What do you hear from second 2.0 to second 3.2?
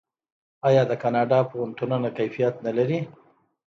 کیفیت نلري؟